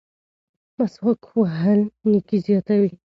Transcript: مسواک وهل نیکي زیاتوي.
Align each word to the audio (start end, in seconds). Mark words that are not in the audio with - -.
مسواک 0.77 1.21
وهل 1.39 1.79
نیکي 2.09 2.37
زیاتوي. 2.45 2.91